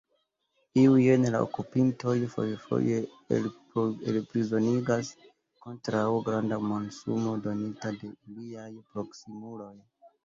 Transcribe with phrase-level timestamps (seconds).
[0.83, 2.95] Iujn la okupintoj fojfoje
[3.41, 5.13] elprizonigas
[5.67, 9.73] kontraŭ granda monsumo donita de iliaj proksimuloj.